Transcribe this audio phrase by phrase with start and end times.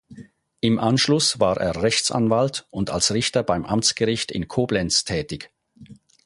[0.61, 5.51] Im Anschluss war er Rechtsanwalt und als Richter beim Amtsgericht in Koblenz tätig.